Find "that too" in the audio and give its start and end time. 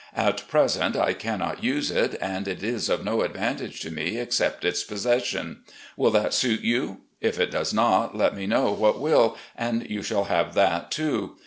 10.55-11.37